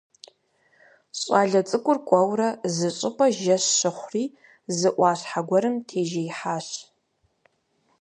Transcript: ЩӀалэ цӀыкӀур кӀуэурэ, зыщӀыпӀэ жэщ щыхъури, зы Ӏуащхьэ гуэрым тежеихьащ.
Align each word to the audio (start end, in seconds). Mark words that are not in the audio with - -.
ЩӀалэ 1.19 1.61
цӀыкӀур 1.69 1.97
кӀуэурэ, 2.07 2.49
зыщӀыпӀэ 2.75 3.27
жэщ 3.39 3.65
щыхъури, 3.77 4.23
зы 4.77 4.89
Ӏуащхьэ 4.95 5.41
гуэрым 5.47 5.75
тежеихьащ. 5.87 6.67